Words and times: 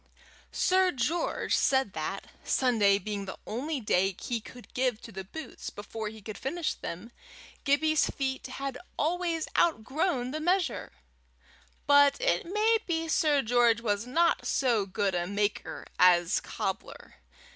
Sir 0.51 0.91
George 0.91 1.55
said 1.55 1.93
that, 1.93 2.31
Sunday 2.43 2.97
being 2.97 3.25
the 3.25 3.37
only 3.45 3.79
day 3.79 4.15
he 4.19 4.41
could 4.41 4.73
give 4.73 4.99
to 5.03 5.11
the 5.11 5.23
boots, 5.23 5.69
before 5.69 6.07
he 6.07 6.23
could 6.23 6.39
finish 6.39 6.73
them, 6.73 7.11
Gibbie's 7.65 8.07
feet 8.09 8.47
had 8.47 8.79
always 8.97 9.47
outgrown 9.55 10.31
the 10.31 10.39
measure. 10.39 10.91
But 11.85 12.19
it 12.19 12.47
may 12.47 12.79
be 12.87 13.07
Sir 13.09 13.43
George 13.43 13.81
was 13.81 14.07
not 14.07 14.47
so 14.47 14.87
good 14.87 15.13
a 15.13 15.27
maker 15.27 15.85
as 15.99 16.39
cobbler. 16.39 17.17